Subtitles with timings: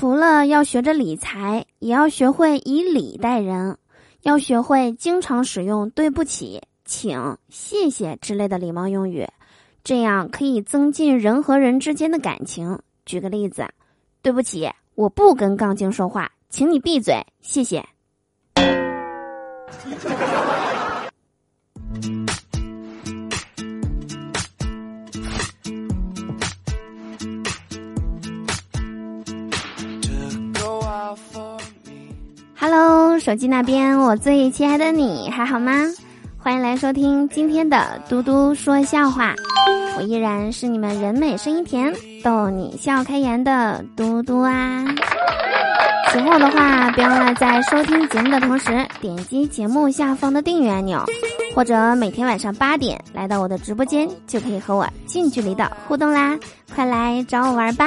[0.00, 3.76] 除了要学着理财，也要学会以礼待人，
[4.22, 9.28] 要学会经常使用“对不起”“请”“谢谢”之类的礼貌用语，
[9.84, 12.78] 这样可以增进人和人之间的感情。
[13.04, 13.68] 举个例子，
[14.22, 17.86] 对不起，我不跟杠精说话，请你闭嘴，谢谢。
[32.56, 35.72] Hello，手机那边，我最亲爱的你还好吗？
[36.38, 39.34] 欢迎来收听今天的嘟嘟说笑话，
[39.96, 44.84] 我依然是你们人美声音甜、逗你笑开颜的嘟嘟啊。
[46.12, 51.04] 喜欢我的话，别忘了在收听节目的同时点击节目下方的订阅按钮，
[51.54, 56.38] 或者每天晚上八点来到我的直播间，就可以和我近距离的互动啦！
[56.74, 57.86] 快来找我玩吧！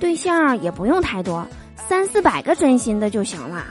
[0.00, 1.46] 对象也不用太多。
[1.88, 3.64] 三四百个真心的就行了。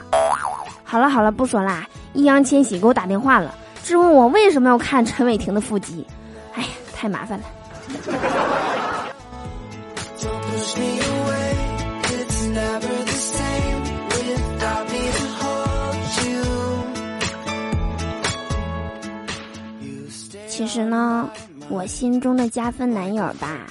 [0.84, 1.86] 好了好了，不说啦。
[2.12, 6.06] 易烊千玺给我打电话了，质问我为什么要看陈伟霆的腹肌。
[6.54, 7.44] 哎呀，太麻烦了。
[20.48, 21.30] 其实呢，
[21.70, 23.66] 我心中的加分男友吧，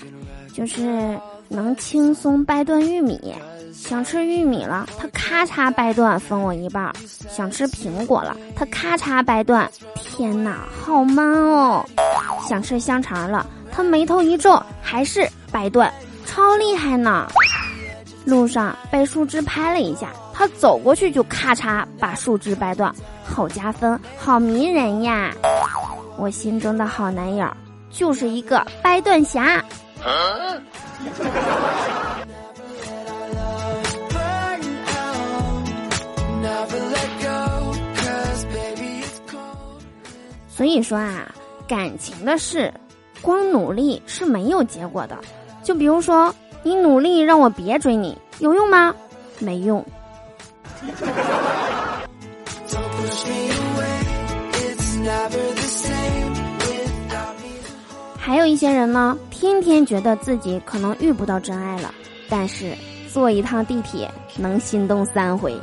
[0.53, 1.19] 就是
[1.49, 3.35] 能轻松掰断玉米。
[3.73, 6.91] 想吃玉米了，他咔嚓掰断分我一半；
[7.29, 9.69] 想吃苹果了，他咔嚓掰断。
[9.95, 11.85] 天哪，好 man 哦！
[12.47, 15.91] 想吃香肠了，他眉头一皱，还是掰断，
[16.25, 17.27] 超厉害呢。
[18.25, 22.93] 路上被树枝拍了一下，他走过去就咔嚓把树枝掰断，
[23.23, 25.31] 好加分，好迷人呀！
[26.17, 27.47] 我心中的好男友
[27.89, 29.63] 就是一个掰断侠。
[40.47, 41.33] 所以说啊，
[41.67, 42.73] 感情的事，
[43.21, 45.17] 光努力是没有结果的。
[45.63, 46.33] 就比如说，
[46.63, 48.93] 你努力让我别追你，有用吗？
[49.39, 49.85] 没用。
[58.29, 61.91] 还有一些人呢，天天觉得自己可能遇不到真爱了，
[62.29, 62.75] 但是
[63.11, 64.07] 坐一趟地铁
[64.37, 65.59] 能心动三回。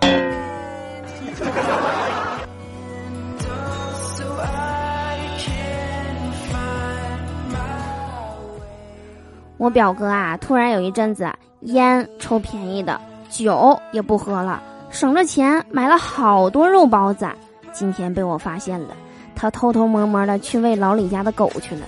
[9.58, 12.98] 我表哥啊，突然有一阵子烟抽便宜的，
[13.28, 17.28] 酒也不喝了，省着钱买了好多肉包子。
[17.74, 18.96] 今天被我发现了，
[19.34, 21.82] 他偷偷摸摸的去喂老李家的狗去了。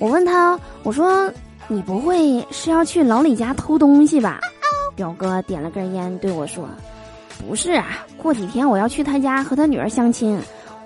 [0.00, 1.30] 我问他，我说
[1.66, 4.40] 你不会是要去老李家偷东西吧？
[4.94, 6.68] 表哥点了根烟对我说
[7.46, 10.40] ：“不是啊，过几天我要去他家和他女儿相亲，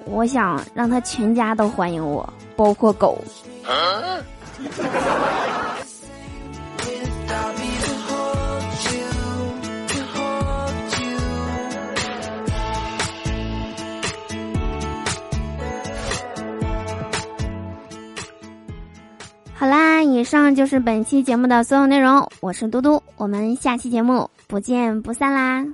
[0.05, 3.19] 我想让他全家都欢迎我，包括狗。”
[19.55, 22.29] 好啦，以上就是本期节目的所有内容。
[22.41, 25.65] 我是嘟嘟，我们下期节目不见不散啦！